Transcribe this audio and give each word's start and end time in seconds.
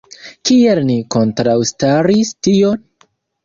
Kiel 0.49 0.81
ni 0.87 0.95
kontraŭstaris 1.17 2.35
tion? 2.49 2.87